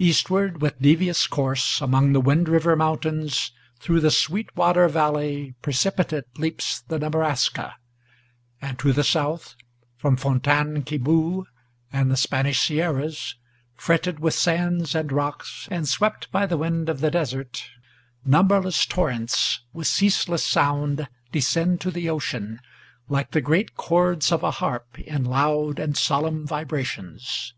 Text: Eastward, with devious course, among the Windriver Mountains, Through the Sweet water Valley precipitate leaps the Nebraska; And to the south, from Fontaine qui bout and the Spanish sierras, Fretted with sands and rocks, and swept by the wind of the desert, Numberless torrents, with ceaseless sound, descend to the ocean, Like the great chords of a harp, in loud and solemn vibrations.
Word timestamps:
Eastward, 0.00 0.60
with 0.60 0.80
devious 0.80 1.28
course, 1.28 1.80
among 1.80 2.12
the 2.12 2.20
Windriver 2.20 2.74
Mountains, 2.76 3.52
Through 3.78 4.00
the 4.00 4.10
Sweet 4.10 4.48
water 4.56 4.88
Valley 4.88 5.54
precipitate 5.62 6.24
leaps 6.36 6.80
the 6.80 6.98
Nebraska; 6.98 7.76
And 8.60 8.80
to 8.80 8.92
the 8.92 9.04
south, 9.04 9.54
from 9.96 10.16
Fontaine 10.16 10.82
qui 10.82 10.98
bout 10.98 11.46
and 11.92 12.10
the 12.10 12.16
Spanish 12.16 12.66
sierras, 12.66 13.36
Fretted 13.76 14.18
with 14.18 14.34
sands 14.34 14.92
and 14.92 15.12
rocks, 15.12 15.68
and 15.70 15.88
swept 15.88 16.32
by 16.32 16.46
the 16.46 16.58
wind 16.58 16.88
of 16.88 16.98
the 17.00 17.12
desert, 17.12 17.64
Numberless 18.24 18.84
torrents, 18.86 19.60
with 19.72 19.86
ceaseless 19.86 20.44
sound, 20.44 21.08
descend 21.30 21.80
to 21.82 21.92
the 21.92 22.10
ocean, 22.10 22.58
Like 23.08 23.30
the 23.30 23.40
great 23.40 23.76
chords 23.76 24.32
of 24.32 24.42
a 24.42 24.50
harp, 24.50 24.98
in 24.98 25.22
loud 25.24 25.78
and 25.78 25.96
solemn 25.96 26.44
vibrations. 26.44 27.54